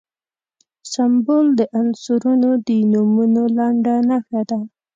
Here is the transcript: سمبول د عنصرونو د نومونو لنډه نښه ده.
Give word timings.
سمبول 0.93 1.45
د 1.59 1.61
عنصرونو 1.79 2.49
د 2.67 2.69
نومونو 2.91 3.41
لنډه 3.57 3.95
نښه 4.09 4.41
ده. 4.49 4.59